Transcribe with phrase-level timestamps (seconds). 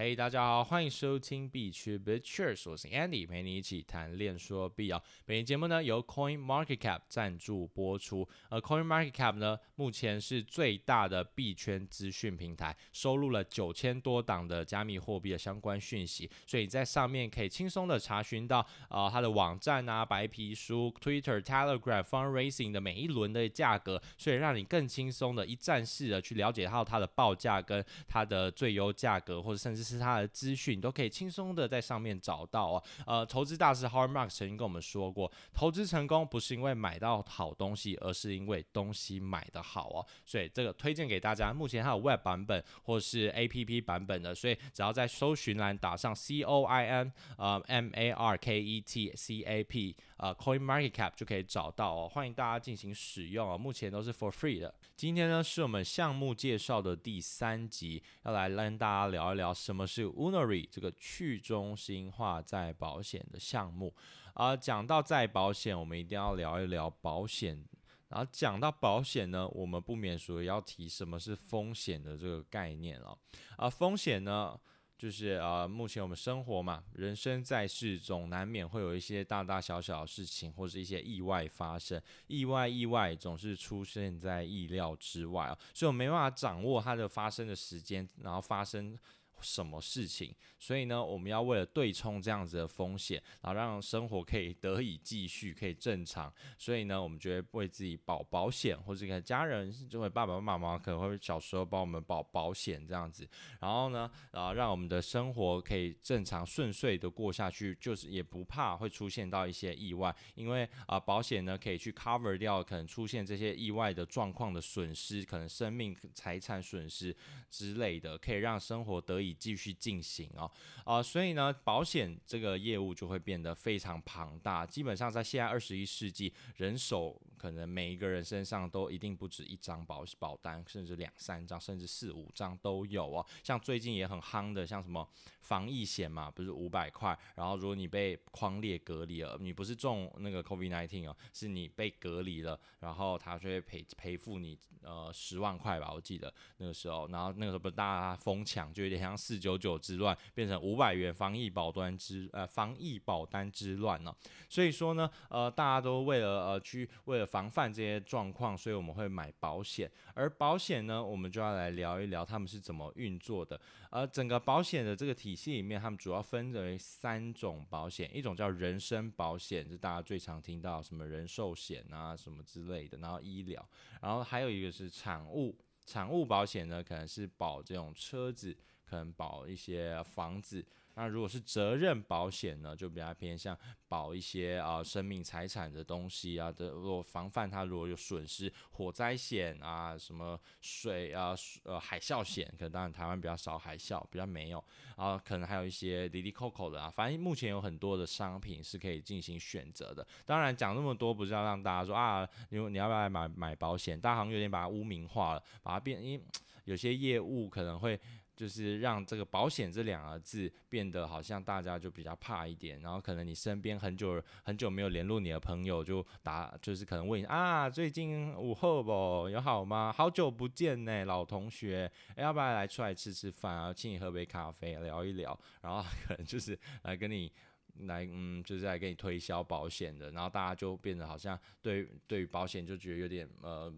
[0.00, 5.02] 嘿，hey, 大家好，欢迎收听币圈 b i t c h e r s 我是 Andy，陪你一起谈链说币啊。
[5.26, 32.84] 本期节目呢由 Coin Market Cap 赞助播出，而 Coin Market Cap 呢目前是最大的币圈资讯平台，收录了九千多档的加密货币的相关讯息，所以在上面可以轻松的查询到啊、它的网站啊、白皮书、Twitter、Telegram、Fundraising 的每一轮的价格，所以让你更轻松的一站式的去了解到它的报价跟它的最优价格，或者甚至是它的资讯都可以轻松的在上面找到哦。
[33.06, 40.06] 呃，投资大师 h a r d Mark 曾经跟我们说过，投资成功不是因为买到好东西，而是因为东西买得好哦。
[40.26, 49.12] 所以这个推荐给大家，目前它有 Web 版本或是 APP 版本的，所以只要在搜寻栏打上 C O I N 呃 M A R K E T
[49.16, 52.08] C A P 呃 Coin Market Cap 就可以找到哦。
[52.08, 54.74] 欢迎大家进行使用哦，目前都是 For Free 的。
[54.96, 59.77] 今天呢是我们项目介绍的第三集，要来跟大家聊一聊什么。
[59.78, 63.94] 什么是 Unary 这个去中心化再保险的项目
[64.34, 64.56] 啊？
[64.56, 67.64] 讲到再保险，我们一定要聊一聊保险。
[68.08, 73.16] 然后讲到保险呢，我们不免说要提什么是风险的这个概念了。
[73.56, 74.58] 啊，风险呢，
[74.96, 82.02] 就是啊，目前我们生活嘛，人生在世，总难免会有一些大大小小的事情，或是一些意外发生。
[82.26, 88.98] 意外，意外总是出现在意料之外啊，所以我没办法掌握它的发生的时间，然后发生。
[89.40, 90.34] 什么事情？
[90.58, 96.32] 所以呢，我们要为了对冲这样子的风险，然后让生活可以得以继续，可以正常。
[96.56, 103.28] 所以呢，我们就会为自己保保险，或者给家人，就会爸爸妈妈可能会小时候帮我们保保险这样子。
[103.60, 117.16] 然后呢，啊，让我们的生活可以正常顺遂的过下去，就是也不怕会出现到一些意外，因为啊，保险呢可以去 cover 掉可能出现这些意外的状况的损失，可能生命财产损失
[117.48, 119.27] 之类的，可以让生活得以。
[119.34, 120.50] 继续进行哦，
[120.84, 124.64] 啊、所以呢，保险这个业务就会变得非常庞大。
[124.64, 133.26] 基本上在现在二十一世纪，人手可能每一个人身上都一定不止一张保保单，甚至两三张，甚至四五张都有哦。
[133.42, 135.06] 像最近也很夯的，像什么
[135.42, 149.17] 防疫险嘛，不是五百块，然后如果你被框列隔离了，你不是中那个 COVID-19 哦，是你被隔离了，然后他就会赔赔付你呃十万块吧，我记得那个时候，然后那个时候不是大家疯抢，就有点像。
[149.18, 154.14] 四九九之乱变成五百元防疫保单之呃防疫保单之乱呢、
[154.48, 159.90] 所以说呢呃大家都为了呃去为了防范这些状况，所以我们会买保险。
[160.14, 163.60] 而保险呢，我们就要来聊一聊他们是怎么运作的。
[163.90, 173.66] 而整个保险的这个体系里面，他们主要分为三种保险，一种叫人身保险，就大家最常听到什么人寿险啊什么之类的，然后医疗，
[174.02, 178.56] 然后还有一个是产物产物保险呢，可能是保这种车子。
[178.88, 183.56] 可能保一些房子，那如果是责任保险呢，就比较偏向
[183.86, 191.34] 保一些啊、呃、生命财产的东西啊的，如果防范它如果有损失，火灾险啊，什么水啊
[191.64, 194.64] 呃海啸险，可能当然台湾比较少海啸，比较没有
[194.96, 200.06] 啊，可能还有一些滴滴扣扣的啊，反正目前有很多的商品是可以进行选择的。
[200.24, 204.00] 当然讲那么多，不是要让大家说啊，你你要不要来买买保险？
[204.00, 206.24] 大家好像有点把它污名化了，把它变，因为
[206.64, 207.98] 有些业务可能会。
[208.38, 219.92] 就是让这个保险这两个字变得好像大家就比较怕一点，然后可能你身边很久很久没有联络你的朋友就打，就是可能问啊，最近午后不有好吗？
[219.92, 223.74] 好久不见呢，老同学，要不要来出来吃吃饭啊？
[223.74, 227.32] 请你喝杯咖啡聊一聊，然后可能就是来跟你
[227.80, 233.74] 来嗯，就是来给你推销保险的，然后大家就变得好像对对于保险就觉得有点呃。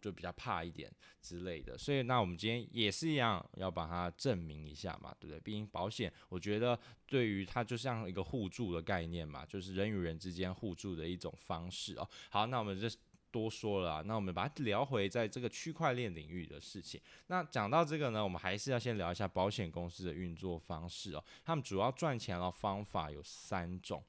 [0.00, 0.90] 就比较怕一点
[1.20, 5.40] 之类的，所以那我们今天也是一样，要把它证明一下嘛，对不对？
[5.40, 12.08] 毕竟保险，我觉得对于它就像一个互助的概念嘛，就是人与人之间互助的一种方式哦。
[12.30, 12.88] 好，那我们就
[13.30, 17.00] 多说了啊，那我们把它聊回在这个区块链领域的事情。
[17.26, 21.24] 那讲到这个呢，我们还是要先聊一下保险公司的运作方式哦。
[21.44, 24.02] 他们主要赚钱的方法有三种。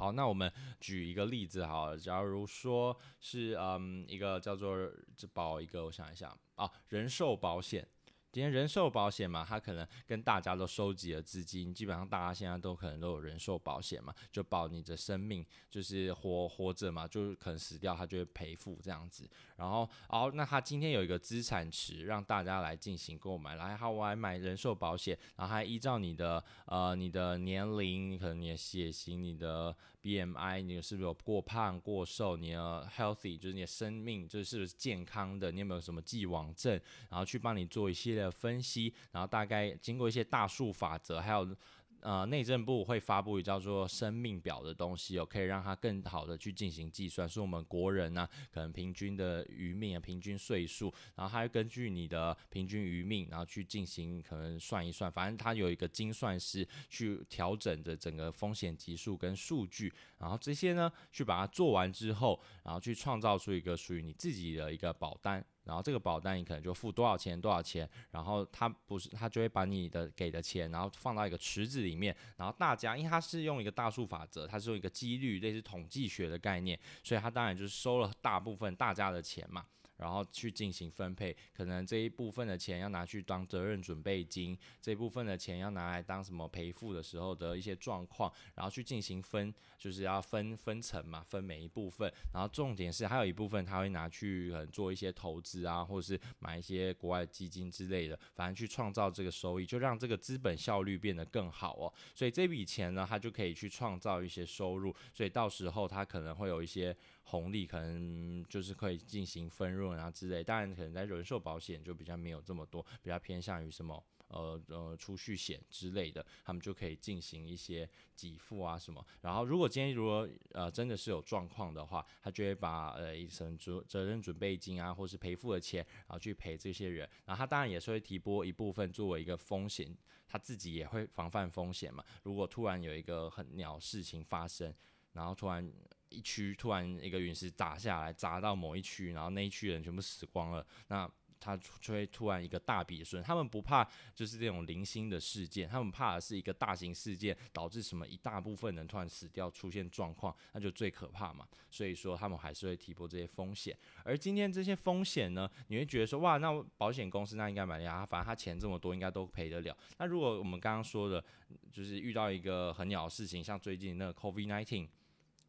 [0.00, 0.50] 好，那我们
[0.80, 4.74] 举一个例子哈，假如说是嗯一个叫做
[5.14, 7.86] 这保一个，我想一下啊，人寿保险。
[8.32, 19.28] 今天人寿保险嘛，它可能跟大家都收集了资金，基本上大家现在都可能都有人寿保险嘛，就保你的生命，就是活活着嘛，就可能死掉，它就会赔付这样子。
[19.56, 36.80] 然后，哦，那它今天有一个资产池，让大家来进行购买，来，好，我来买人寿保险，然后还依照你的呃你的年龄，你可能你的血型，你的 BMI，你是不是有过胖过瘦，你的 healthy 就是你的生命就是是不是健康的，你有没有什么既往症，
[37.10, 38.19] 然后去帮你做一些。
[38.20, 41.56] 的分析，然后大概经过一些大数法则，还有。
[42.02, 65.44] 呃，内政部会发布叫做生命表的东西哦，可以让它更好的去进行计算，是我们国人呢、可能平均的余命啊、平均岁数，然后它会根据你的平均余命，然后去进行可能算一算，反正它有一个精算师去调整的整个风险级数跟数据，然后这些呢去把它做完之后，然后去创造出一个属于你自己的一个保单。
[65.64, 79.64] 然后这个保单你可能就付多少钱多少钱，然后他不是他就会把你的给的钱，然后放到一个池子里面，然后大家因为他是用一个大数法则，他是用一个几率类似统计学的概念，所以他当然就是收了大部分大家的钱嘛。
[80.00, 92.10] 然后去进行分配，可能这一部分的钱要拿去当责任准备金，这一部分的钱要拿来当什么赔付的时候的一些状况，然后去进行分，就是要分分层嘛，分每一部分。
[92.32, 101.92] 然后重点是还有一部分他会拿去可能做一些投资啊，或是买一些国外基金之类的，反正去创造这个收益，就让这个资本效率变得更好哦。
[102.14, 106.96] 所以这笔钱呢，他就可以去创造一些收入，所以到时候他可能会有一些。
[107.22, 119.04] 红利可能就是可以进行分润啊之类，当然可能在人寿保险就比较没有这么多，比较偏向于什么呃呃储蓄险之类的，他们就可以进行一些给付啊什么。
[119.20, 127.08] 然后如果今天如果呃真的是有状况的话，他就会把呃一层责责任准备金啊，或是赔付的钱，然后去赔这些人。
[127.26, 129.96] 然后他当然也是会提拨一部分作为一个风险，
[130.26, 132.04] 他自己也会防范风险嘛。
[132.24, 134.74] 如果突然有一个很鸟事情发生，
[135.12, 135.72] 然后突然。
[136.10, 141.10] 一区突然一个陨石砸下来，砸到某一区，然后那一区人全部死光了，那
[141.42, 143.22] 他就会突然一个大笔损。
[143.22, 143.82] 他们不怕
[144.14, 151.48] 就是这种零星的事件，他们怕的是一个大型事件导致什么一大部分人突然死掉，出现状况，那就最可怕嘛。
[151.70, 153.74] 所以说他们还是会提拨这些风险。
[154.04, 159.74] 而今天这些风险呢，你会觉得说哇，那保险公司那应该蛮厉害，反正他钱这么多，应该都赔得了。
[159.96, 161.24] 那如果我们刚刚说的，
[161.72, 164.88] 就是遇到一个很鸟的事情，像最近那个 COVID-19。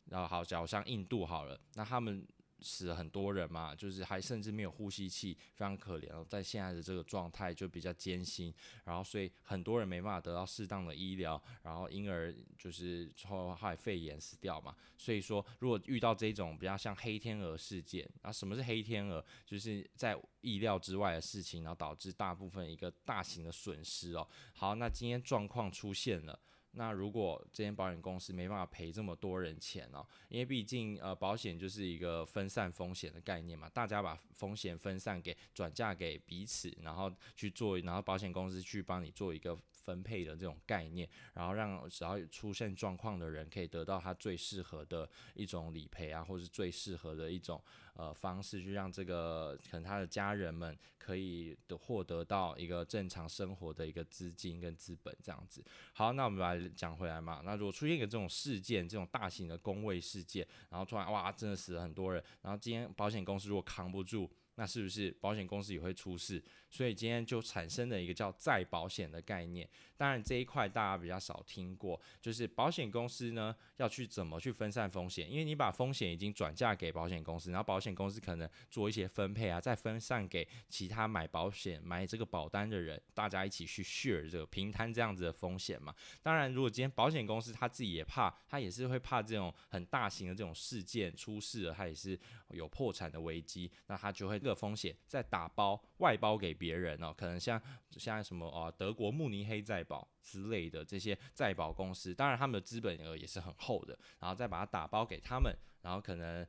[0.06, 2.28] 然后好，假如像印度好了，那他们
[2.64, 6.10] 死了很多人嘛，就是还甚至没有呼吸器，非常可怜。
[6.10, 8.54] 然后在现在的这个状态就比较艰辛，
[8.84, 14.76] 然后所以很多人没办法得到适当的医疗，然后因而就是后来肺炎死掉嘛。
[14.96, 19.26] 所以说，如果遇到这种比较像黑天鹅事件，那什么是黑天鹅？
[19.44, 24.28] 就是在意料之外的事情，然后导致大部分一个大型的损失哦。
[24.54, 26.40] 好，那今天状况出现了。
[26.74, 47.62] 那如果这间保险公司没办法赔这么多人钱哦，因为毕竟呃保险就是一个分散风险的概念嘛，大家把风险分散给转嫁给彼此，然后去做，然后保险公司去帮你做一个分配的这种概念，然后让只要出现状况的人可以得到他最适合的一种理赔啊，或是最适合的一种。
[47.94, 55.64] 呃，方式去让这个可能他的家人们可以的获得到一个正常生活的一个资金跟资本这样子。
[55.92, 57.42] 好，那我们来讲回来嘛。
[57.44, 64.32] 那如果出现一个这种事件，这种大型的公卫事件，然后突然哇，真的死了很多人，然后今天保险公司如果扛不住，
[64.62, 66.40] 那是不是保险公司也会出事？
[66.70, 69.68] 所以今天就产生了一个叫再保险的概念。
[69.98, 85.92] 当然这一块大家比较少听过，就是保险公司呢要去怎么去分散风险，因为你把风险已经转嫁给保险公司，然后保险公司可能做一些分配啊，再分散给其他买保险买这个保单的人，大家一起去 share 这个平摊这样子的风险嘛。
[86.22, 92.18] 当然，如果今天保险公司他自己也怕，他也是会怕这种很大型的这种事件出事了，他也是
[92.50, 106.46] 有破产的危机，那他就会个风险再打包外包给别人哦，可能像像什么啊德国慕尼黑再保之类的这些再保公司，当然他们的资本额也是很厚的，然后再把它打包给他们，然后可能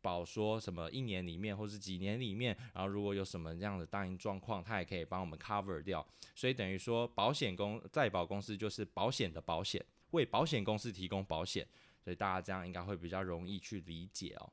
[0.00, 11.66] 保说什么一年里面或是几年里面，然后如果有什么这样的大型状况，他也可以帮我们 cover 掉，所以等于说保险公再保公司就是保险的保险，为保险公司提供保险，
[12.02, 14.52] 所以大家这样应该会比较容易去理解哦。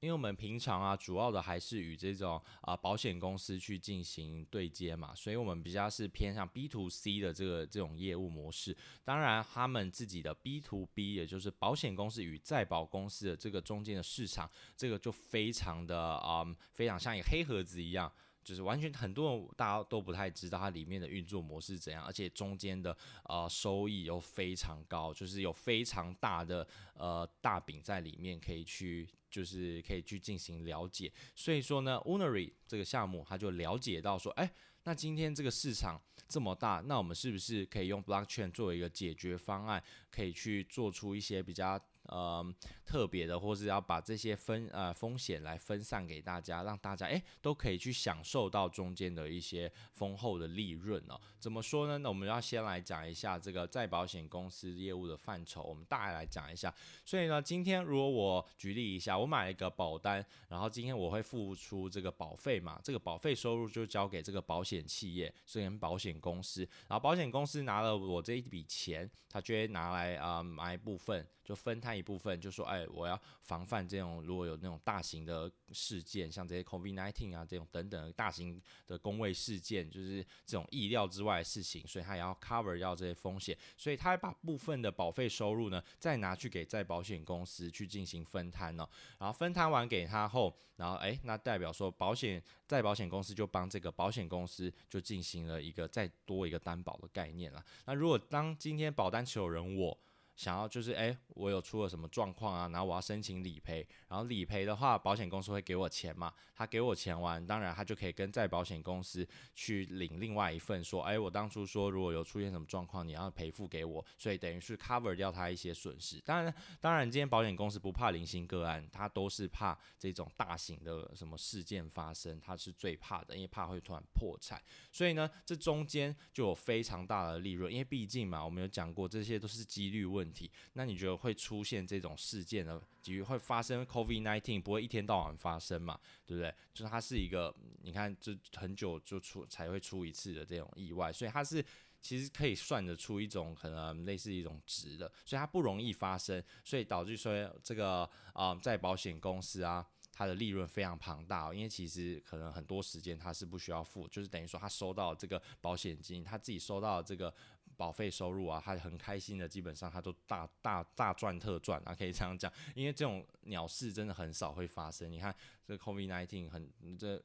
[0.00, 8.76] 因为我们平常啊，主要的还是与这种啊保险公司去进行对接嘛，所以我们比较是偏向 B to C 的这个这种业务模式。
[9.04, 18.12] 当然，他们自己的 B to B，也就是保险公司与再保公司的这个中间的市场，这个就非常的啊、嗯，非常像一个黑盒子一样。
[18.44, 31.12] 就是完全很多人大家都不太知道它里面的运作模式怎样，而且中间的呃收益又非常高，就是有非常大的呃大饼在里面可以去就是可以去进行了解。
[31.34, 34.50] 所以说呢，Unery 这个项目他就了解到说，哎，
[34.84, 41.80] 那今天这个市场这么大，那我们是不是可以用 Blockchain 作为一个解决方案，可以去做出一些比较。
[42.08, 51.20] 呃特别的，或是要把这些分呃风险来分散给大家，让大家诶都可以去享受到中间的一些丰厚的利润哦。
[51.38, 51.98] 怎么说呢？
[51.98, 56.74] 那我们要先来讲一下这个再保险公司业务的范畴，我们大概来讲一下。
[57.04, 71.26] 所以呢，今天如果我举例一下，我买一个保单，然后今天我会付出这个保费嘛，这个保费收入就交给这个保险企业，所以保险公司，然后保险公司拿了我这一笔钱，他就会拿来啊、呃、买一部分。
[71.48, 88.86] 就分摊一部分，就说，哎，我要防范这种如果有那种大型的事件，像这些 COVID-19 啊这种等等大型的公卫事件，就是这种意料之外的事情，所以他也要 cover 掉这些风险，所以他还把部分的保费收入呢，再拿去给再保险公司去进行分摊呢，
[89.18, 97.64] 然后分摊完给他后，然后哎，那代表说保险再保险公司就帮这个保险公司就进行了一个再多一个担保的概念了。
[97.86, 99.98] 那如果当今天保单持有人我
[100.38, 102.68] 想要就是哎、我有出了什么状况啊？
[102.68, 106.32] 然后我要申请理赔，然后理赔的话，保险公司会给我钱嘛？
[106.54, 109.26] 他给我钱完，当然他就可以跟再保险公司
[109.56, 116.20] 去领另外一份，说哎、我当初说如果有出现什么状况，你要赔付给我，所以等于是 cover 掉他一些损失。
[116.20, 124.62] 当然，当然今天保险公司不怕零星个案，他都是怕这种大型的什么事件发生，他是最怕的，因为怕会突然破产。
[124.92, 130.27] 所以呢，这中间就有非常大的利润，因为毕竟嘛，我们有讲过这些都是几率问。
[130.28, 135.98] 问题，那你觉得会出现这种事件呢几率会发生？COVID-19 不会一天到晚发生嘛？
[136.26, 136.54] 对不对？
[136.74, 141.64] 就是它是一个，你看，就很久就出才会出一次的这种意外，所以它是
[142.02, 147.32] 其实可以算得出一种可能类似一种值的，所以它不容易发生，所以导致说
[147.64, 157.32] 这个啊、在保险公司啊，它的利润非常庞大，因为其实可能很多时间它是不需要付，就是等于说他收到这个保险金，他自己收到这个。
[157.78, 165.10] 保费收入啊，他很开心的，基本上他都大大大赚特赚啊，可以这样讲，因为这种鸟事真的很少会发生。
[165.10, 167.22] 你看这 COVID-19 很这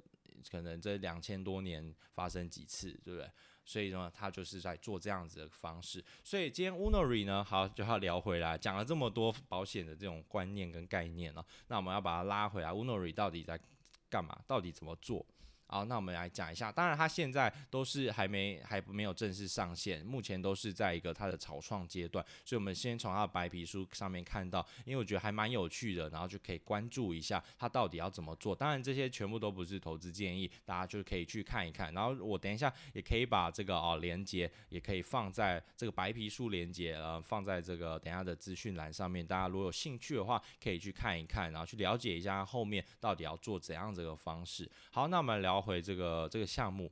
[0.49, 3.29] 可能这两千多年发生几次，对不对？
[3.65, 6.03] 所以呢，他就是在做这样子的方式。
[6.23, 13.59] 所以今天 Unory 呢，好就要聊回来，讲了这么多保险的这种观念跟概念了，那我们要把它拉回来，Unory 到底在
[14.09, 14.39] 干嘛？
[14.45, 15.25] 到底怎么做？
[15.73, 16.71] 好，那我们来讲一下。
[16.71, 22.23] 当然，它现在都是还没还没有正式上线，目前都是在一个它的草创阶段。
[22.45, 28.55] 所以，我们先从它的白皮书上面看到，因为我觉得还蛮有趣的，然后就可以关注一下它到底要怎么做。
[28.55, 31.91] 当然，这些全部都不是投资建议，大家就可以去看一看。
[31.91, 39.25] 然后，我等一下也可以把这个哦连接，也可以放在这个白皮书连接，呃，放在这个等下的资讯栏上面。
[39.25, 44.69] 大家如果有兴趣的话，可以去看一看，然后去了解一下后面到底要做怎样这个方式。
[44.91, 45.62] 好，那我们聊。
[45.63, 46.91] 回这个这个项目，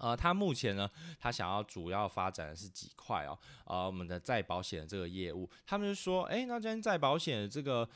[0.00, 7.88] 呃，他目前呢，他想要主要发展的是几块哦，呃，我们的再保险的这个业务，他们就说，哎，那既然再保险这个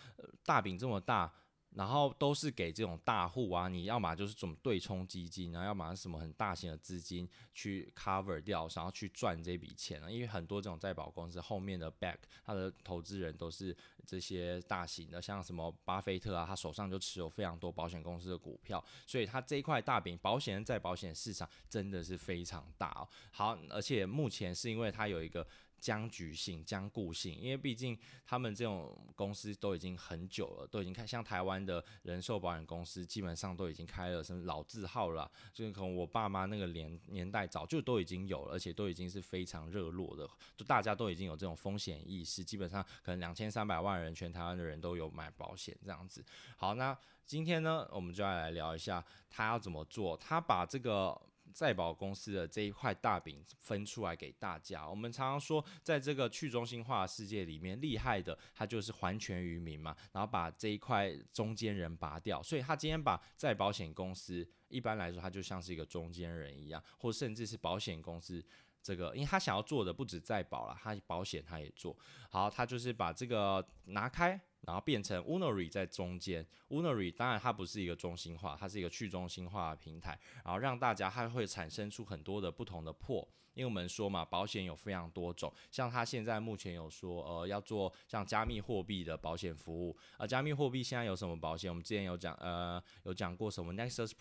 [0.44, 1.32] 大饼这么大。
[1.74, 10.10] 然后都是给这种大户啊，你要么就是这种对冲基金，然后要么什么很大型的资金去 cover 掉，然后去赚这笔钱啊。
[10.10, 13.76] 因为很多这种再保公司后面的 back，他的投资人都是
[14.06, 23.08] 这些大型的，像什么巴菲特啊，他手上就持有非常多保险公司的股票，所以他这一块大饼，保险再保险市场真的是非常大哦。
[23.30, 25.46] 好，而且目前是因为它有一个。
[25.82, 40.24] 僵局性、僵固性，因为毕竟他们这种公司都已经很久了，都已经开，像台湾的人寿保险公司，基本上都已经开了什么老字号了，就是可能我爸妈那个年年代早就都已经有了，而且都已经是非常热络的，
[40.56, 46.24] 就大家都已经有这种风险意识，基本上可能两千三百万人，全台湾的人都有买保险这样子。
[46.56, 46.96] 好，那
[47.26, 51.20] 今天呢，我们就要来聊一下他要怎么做，他把这个。
[51.52, 54.88] 再保公司的这一块大饼分出来给大家。
[54.88, 62.42] 我们常常说，在这个去中心化的世界里面，厉害的他就是还权于民嘛，然后把这一块中间人拔掉。
[62.42, 68.44] 所以他今天把再保险公司，一般来说，他就像是一个中间人一样，或甚至是保险公司
[68.82, 71.96] 这个，因为他想要做的不止再保了，他保险他也做。
[72.30, 74.40] 好，他就是把这个拿开。
[74.62, 83.28] 然后变成 Unory 在中间，Unory 当然它不是一个中心化，它是一个去中心化的平台，然后让大家它会产生出很多的不同的破。
[83.54, 91.70] 因为我们说嘛，保险有非常多种，像它现在目前有说呃要做像加密货币的保险服务，呃加密货币现在有什么保险？
[91.70, 94.12] 我们之前有讲呃有讲过什么 Nexus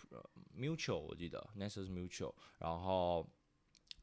[0.54, 3.26] Mutual 我记得 Nexus Mutual，然后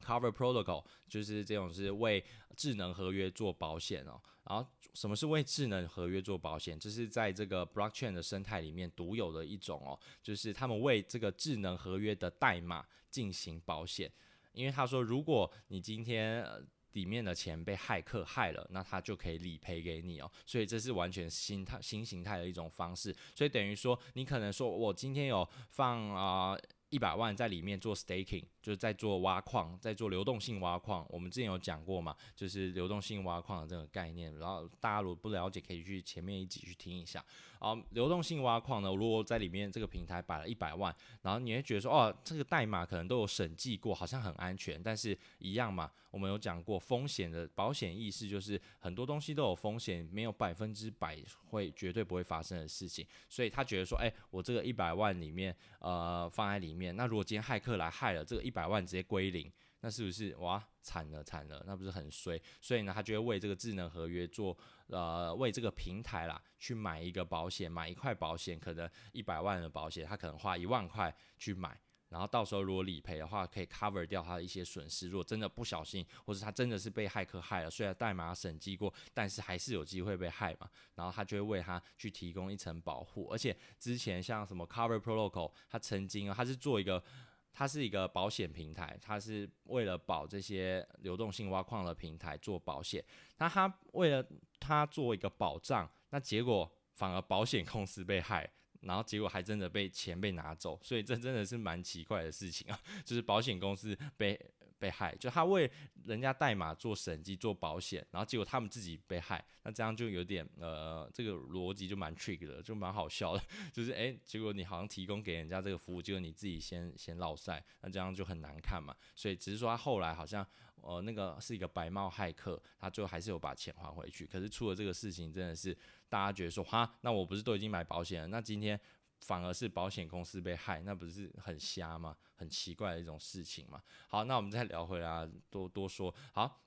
[0.04, 2.24] Cover Protocol 就是这种是为
[2.56, 4.20] 智能合约做保险哦。
[4.44, 6.78] 然后什么是为智能合约做保险？
[6.78, 14.10] 这是在这个 blockchain 的生态里面独有的一种哦，就是他们为这个智能合约的代码进行保险。
[14.52, 16.44] 因为他说，如果你今天
[16.92, 20.28] 里面的钱被骇客害了，那他就可以理赔给你哦。
[20.44, 23.14] 所以这是完全新态新形态的一种方式。
[23.32, 26.58] 所以等于说，你可能说我今天有放啊
[26.90, 28.44] 一百万在里面做 staking。
[28.60, 31.06] 就是在做挖矿，在做流动性挖矿。
[31.08, 34.36] 我们之前有讲过嘛，就是流动性挖矿的这个概念。
[34.38, 37.24] 然后大家如果不了解，可以去前面一集去听一下。
[37.60, 44.82] 啊，流动性挖矿呢，如果在里面这个平台摆了一百万，然后你会觉得说，哦，这个代码可能都有审计过，好像很安全。
[44.82, 51.18] 但是一样嘛，我们有讲过风险的保险意识，就是很多东西都有风险，没有百分之百
[51.50, 53.06] 会绝对不会发生的事情。
[53.28, 59.52] 所以他觉得说，哎，我这个一百万里面，呃，放在里面，那如果今天骇客来害了这个一百万直接归零，
[59.82, 61.62] 那是不是哇惨了惨了？
[61.66, 62.40] 那不是很衰？
[62.60, 64.56] 所以呢，他就会为这个智能合约做
[64.88, 75.08] 呃为这个平台啦去买一个保险，买一块保险，可能一百万的保险，他可能花一万块去买，然后到时候如果理赔的话，可以 cover 掉他的一些损失。
[75.08, 80.68] 如果真的不小心，或者他真的是被骇客害了，虽然代码审计过，但是还是有机会被害嘛。
[80.94, 83.28] 然后他就会为他去提供一层保护。
[83.30, 87.02] 而且之前像什么 Cover Protocol，他曾经啊，他是做一个。
[87.52, 93.04] 它是一个保险平台，它是为了保这些流动性挖矿的平台做保险。
[93.38, 94.26] 那它为了
[94.58, 104.38] 它做一个保障，那结果反而保险公司被害，然后结果还真的被钱被拿走，所以这真的是蛮奇怪的事情啊，就是保险公司被。
[104.80, 105.70] 被害，就他为
[106.04, 113.42] 人家代码做审计、做保险，然后结果他们自己被害，那这样就有点呃，这个逻辑就蛮 trick 的，就蛮好笑的。
[113.70, 118.96] 就是诶、结果你好像提供给人家这个服务，结果你自己先先落赛，那这样就很难看嘛。
[119.14, 120.44] 所以只是说他后来好像
[120.80, 124.26] 呃那个是一个白帽骇客，他最后还是有把钱还回去。
[124.26, 125.76] 可是出了这个事情，真的是
[126.08, 128.28] 大家觉得说哈，那我不是都已经买保险了？
[128.28, 128.80] 那今天。
[129.20, 132.16] 反而是保险公司被害，那不是很瞎吗？
[132.36, 133.82] 很奇怪的一种事情嘛。
[134.08, 136.14] 好，那我们再聊回来，多多说。
[136.32, 136.62] 好，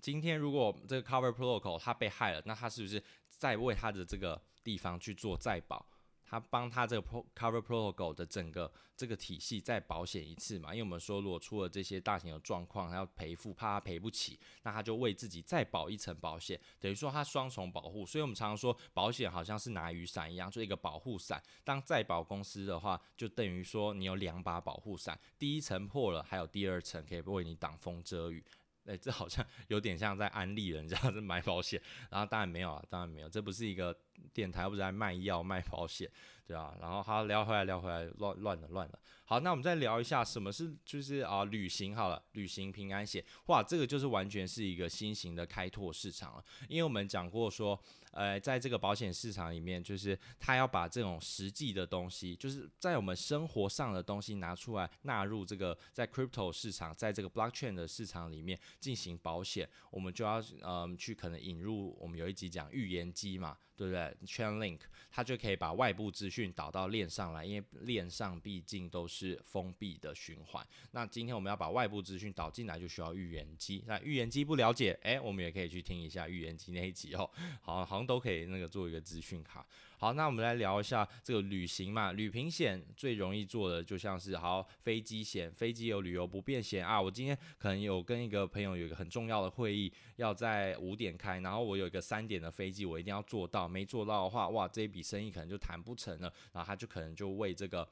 [0.00, 5.86] 今天如果这个 Cover Protocol 它被害了，那它是不是在为它的这个地方去做再保？
[6.34, 10.74] 他帮他这个 Cover Protocol 的整个这个体系再保险一次嘛？
[10.74, 18.04] 因为我们说，如果出了这些大型的状况，他要赔付，怕他赔不起，那他就为自己再保一层保险，等于说他双重保护。
[18.04, 21.40] 所以我们常常说，保险好像是拿雨伞一样，就一个保护伞。
[21.62, 28.44] 当再保公司的话，就等于说你有两把保护伞，第一层破了，还有第二层可以为你挡风遮雨。
[28.86, 31.80] 哎，这好像有点像在安利人家是 买保险，
[32.10, 33.96] 然后当然没有啊，当然没有，这不是一个
[34.32, 36.10] 电台，不是在卖药卖保险，
[36.46, 38.98] 对啊，然后好聊回来聊回来，乱乱了乱了。
[39.26, 47.80] 好，那我们再聊一下什么是就是啊旅行好了，旅行平安险，哇，这个就是完全是一个新型的开拓市场了，因为我们讲过说。
[48.16, 63.58] 呃，在这个保险市场里面，就是他要把这种实际的东西，就是在我们生活上的东西拿出来纳入这个在 crypto 市场，在这个 blockchain 的市场里面进行保险，我们就要嗯、去可能引入我们有一集讲预言机嘛。
[63.76, 70.66] 对不对？Chainlink 它就可以把外部资讯导到链上来，因为链上毕竟都是封闭的循环。
[70.90, 73.84] 那今天我们要把外部资讯导进来，就需要预言机。
[73.86, 77.30] 那预言机不了解，哎，我们也可以去听一下预言机那一集哦。
[77.60, 79.64] 好，好像都可以那个做一个资讯卡。
[80.04, 87.00] 好，那我们来聊一下这个旅行嘛，旅行险最容易做的就像是好飞机险，飞机有旅游不便险啊。
[87.00, 97.88] 我今天可能有跟一个朋友有一个很重要的会议，要在五点开，然后我有一个三点的飞机，我一定要做到，没做到的话，哇，这一笔生意可能就谈不成了，然后他就可能就为这个。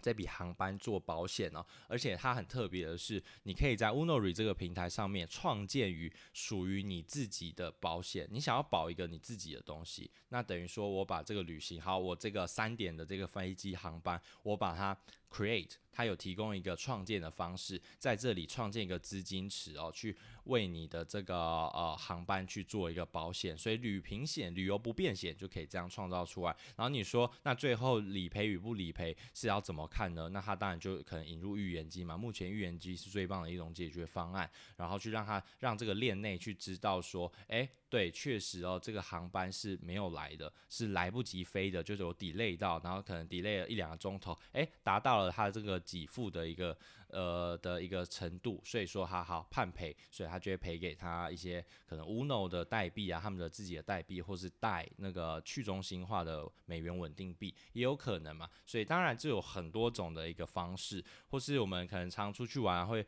[0.00, 8.28] 这笔航班做保险哦，而且它很特别的是，你可以在 Unory 这个平台上面创建于属于你自己的保险。
[8.30, 14.96] 你想要保一个你自己的东西，那等于说我把这个旅行，好，我这个三点的这个飞机航班，我把它
[15.30, 20.16] create，它有提供一个创建的方式，在这里创建一个资金池哦，去。
[20.48, 26.56] 为你的这个呃航班去做一个保险，所以旅平险、旅游不便险就可以这样创造出来。
[26.74, 30.30] 然后你说，那最后理赔与不理赔是要怎么看呢？
[30.30, 32.16] 那他当然就可能引入预言机嘛。
[32.16, 46.76] 目前预言机是最棒的一种解决方案，然后去让他让这个链内去知道说，诶，对，确实哦，这个航班是没有来的，是来不及飞的，就是有 delay 到，然后可能 delay 了一两个钟头，诶，达到了他这个给付的一个。
[47.10, 58.46] 呃的一个程度，所以说他好判赔，所以他就会赔给他一些可能 Uno 的代币啊，他们的自己的代币，或是带那个去中心化的美元稳定币也有可能嘛。
[58.66, 63.02] 所以当然这有很多种的一个方式，或是我们可能常出去玩会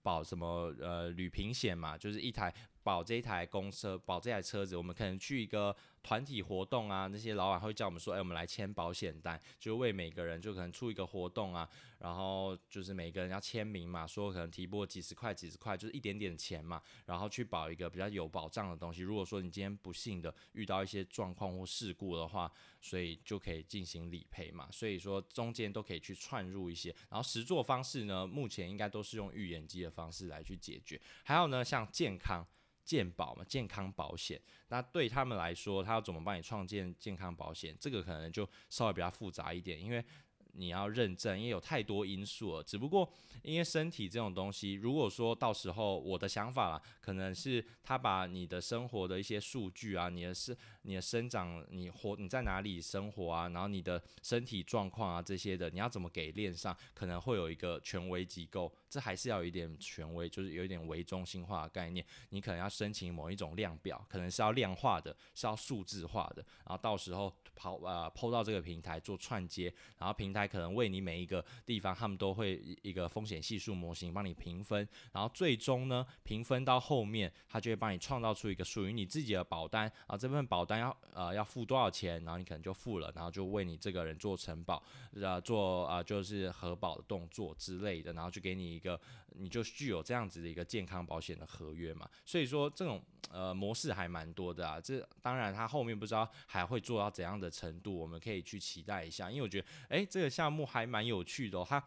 [0.00, 19.02] 保什么呃旅平险嘛，就是一台保这一台公车，保这台车子，我们可能去一个团体活动啊，那些老板会叫我们说，哎、我们来签保险单，就为每个人就可能出一个活动啊，然后就是每个人要签名嘛，说可能提拨几十块几十块，就是一点点钱嘛，然后去保一个比较有保障的东西。
[19.02, 24.68] 如果说你今天不幸的遇到一些状况或事故的话，所以就可以进行理赔嘛。
[24.70, 30.98] 所以说中间都可以去串入一些，然后实作方式呢，目前应该都是用预言机的方式来去解决。
[31.24, 32.42] 还有呢，像健康。
[32.90, 37.76] 健保嘛，健康保险，那对他们来说，他要怎么帮你创建健康保险？
[37.78, 40.04] 这个可能就稍微比较复杂一点，因为
[40.54, 42.62] 你要认证，因为有太多因素了。
[42.62, 43.10] 只不过
[43.42, 50.56] 因为身体这种东西，如果说到时候我的想法啦，可能是他把你的生活的一些数据啊，你的是。
[50.82, 53.50] 你的生长，你活你在哪里生活啊？
[53.50, 56.74] 然后你的身体状况啊，这些的，你要怎么给链上？
[56.94, 62.02] 可能会有一个权威机构，这还是要有一点权威，就是有一点为中心化的概念。
[62.30, 66.42] 你可能要申请某一种量表，可能是要量化的，是要数字化的。
[66.64, 74.86] 然后到时候跑呃抛到这个平台做串接，然后平台可能为你每一个地方，他们都会一个风险系数模型帮你评分。
[75.12, 80.80] 然后最终呢，评分到后面，他就会帮你创造出一个属于你自己的保单啊，这份保单。
[80.80, 84.82] 要呃要付多少钱，然后你可能就付了，然后就为你这个人做承保，
[85.14, 88.98] 呃做啊、就是核保的动作之类的，然后就给你一个，
[89.36, 92.08] 你就具有这样子的一个健康保险的合约嘛。
[92.24, 94.80] 所以说这种呃模式还蛮多的啊。
[94.80, 99.30] 这当然它后面不知道还会做到怎样的程度，我们可以去期待一下。
[99.30, 101.82] 因为我觉得诶这个项目还蛮有趣的哦，它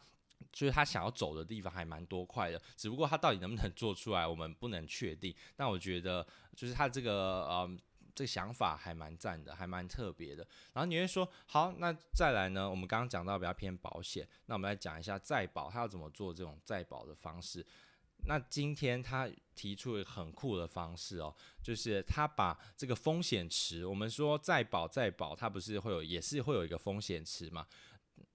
[0.52, 5.34] 就是他想要走的地方还蛮多块的，只不过他到底能不能做出来，我们不能确定。
[5.56, 6.26] 但我觉得
[6.56, 7.78] 就是他这个呃。
[8.16, 10.46] 这个想法还蛮赞的，还蛮特别的。
[10.74, 12.70] 然后你会说，好，那再来呢？
[12.70, 17.66] 我们刚刚讲到比较偏保险，那我们来讲一下再保，他要怎么做这种再保的方式。
[18.26, 27.68] 那今天他提出了很酷的方式哦，就是他把这个风险池，我们说再保再保，它不是会有，也是会有一个风险池嘛。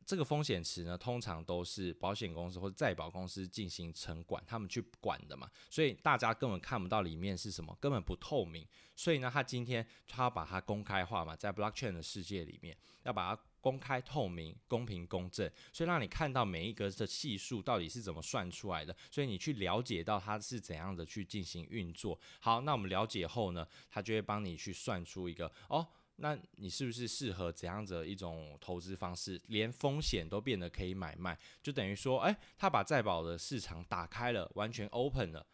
[0.09, 8.66] 这个风险池呢，通常都是保险公司或者再保公司进行承管，他们去管的嘛，所以大家根本看不到里面是什么，根本不透明。
[8.97, 22.18] 所以呢，他今天他要把它公开化嘛，在 blockchain 的世界里面，要把它公开透明、公平公正，所以让你看到每一个的系数到底是怎么算出来的，所以你去了解到它是怎样的去进行运作。
[22.40, 25.87] 好，那我们了解后呢，他就会帮你去算出一个哦。
[26.20, 29.40] 那你是不是适合怎样子的一种投资方式？
[29.46, 35.46] 连风险都变得可以买卖，就等于说，哎、他把再保的市场打开了，完全 open 了。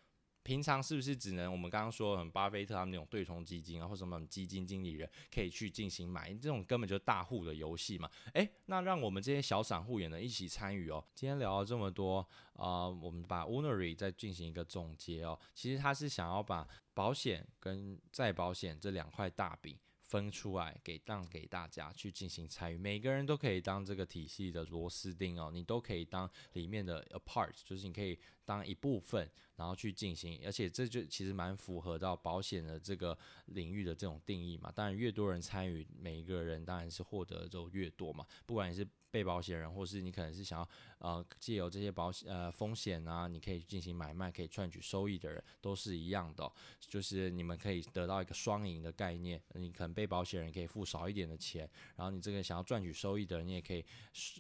[0.43, 6.35] 平常是不是只能我们刚刚说，很巴菲特他们那种对冲基金啊，或什么基金经理人可以去进行买？
[6.35, 8.11] 这种根本就大户的游戏嘛。
[8.35, 11.03] 哎、那让我们这些小散户也能一起参与哦。
[11.15, 15.39] 今天聊了这么多啊、我们把 Unary 再进行一个总结哦。
[15.55, 19.79] 其实他是想要把保险跟再保险这两块大饼。
[20.05, 34.71] 分出来给当给大家去进行参与，每个人都可以当这个体系的螺丝钉哦，你都可以当里面的 a part，就是你可以当一部分，然后去进行，而且这就其实蛮符合到保险的这个领域的这种定义嘛。
[34.71, 38.87] 当然，越多人参与，每一个人当然是获得就越多嘛，不管你是。
[39.15, 46.51] 被保险人，或是你可能是想要呃借由这些保险呃风险啊，你可以进行买卖，可以赚取收益的人，都是一样的，
[46.81, 49.41] 就是你们可以得到一个双赢的概念。
[49.53, 53.85] 你可能被保险人可以付少一点的钱，然后你这个想要赚取收益的人，你也可以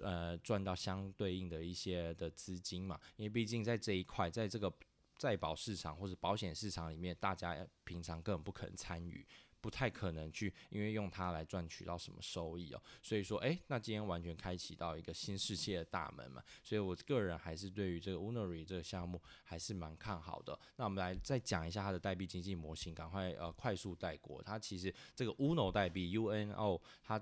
[0.02, 2.98] 呃赚到相对应的一些的资金嘛。
[3.14, 4.72] 因为毕竟在这一块，在这个
[5.16, 9.24] 再保市场或者保险市场里面，大家平常根本不可能参与。
[9.64, 20.59] 不太可能去，因为用它来赚取到什么收益哦，所以说，诶，那今天完全开启到一个新世界的大门嘛，所以我个人还是对于这个 Woonery 这个项目还是蛮看好的。
[20.77, 24.42] 那我们来再讲一下它的代币经济模型，赶快呃快速带过。
[24.42, 27.18] 它其实这个 Uno 代币 UNO 它。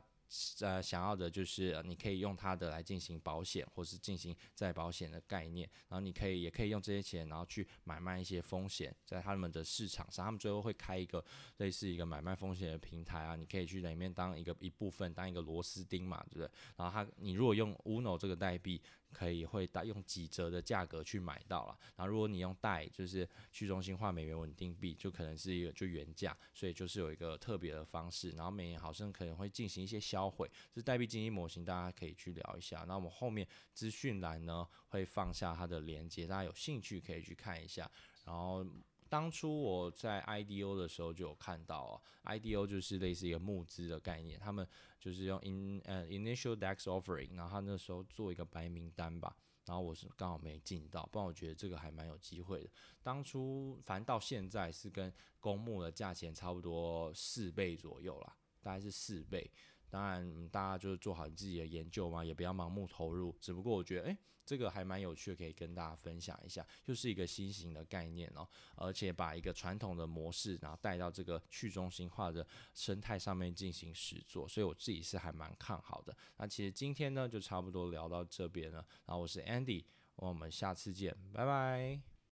[0.60, 11.24] 呃，想要的就是你可以用它的来进行保险，或是进行再保险的概念，然后你可以也可以用这些钱，然后去买卖一些风险，在他们的市场上，他们最后会开一个
[11.58, 16.50] 类似一个买卖风险的平台啊，你可以去里面当一个一部分，当一个螺丝钉嘛，对不对？
[16.76, 18.80] 然后他，你如果用 Uno 这个代币。
[19.12, 32.84] 可以会打用几折的价格去买到了，然后如果你用贷就是去中心化美元稳定币，就可能是一个就原价，所以就是有一个特别的方式，然后每年好像可能会进行一些销毁，这是代币经济模型，大家可以去聊一下。
[32.88, 37.90] 那我们后面资讯栏呢会放下它的连接，大家有兴趣可以去看一下。
[38.24, 38.64] 然后
[39.12, 44.66] 当初我在 IDO 的时候就有看到哦，IDO 就是类似一个募资的概念，他们。
[44.98, 52.70] 就是用 in 呃、uh, initial DEX offering，然后他那时候做一个白名单吧，然后我是刚好没进到，不然我觉得这个还蛮有机会的。
[53.02, 59.50] 当初反正到现在是跟公募的价钱差不多四倍左右啦，大概是四倍。
[59.92, 63.36] 当然，大家就是做好你自己的研究嘛，也不要盲目投入。
[63.38, 76.16] 只不过我觉得，诶、这个还蛮有趣的，可以跟大家分享一下，就是一个新型的概念哦，而且把一个传统的模式，然后带到这个去中心化的生态上面进行实作，所以我自己是还蛮看好的。
[76.38, 78.78] 那其实今天呢，就差不多聊到这边了。
[79.04, 79.84] 然后我是 Andy，
[80.16, 82.11] 我们下次见，拜拜。